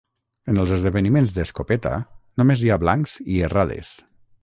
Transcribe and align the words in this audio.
En 0.53 0.59
els 0.63 0.71
esdeveniments 0.77 1.35
d'escopeta, 1.35 1.93
només 2.43 2.65
hi 2.67 2.73
ha 2.73 2.81
blancs 2.87 3.19
i 3.37 3.41
errades. 3.51 3.97